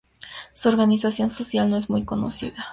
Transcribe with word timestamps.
Su 0.55 0.67
organización 0.69 1.29
social 1.29 1.69
no 1.69 1.77
es 1.77 1.87
muy 1.87 2.05
conocida. 2.05 2.69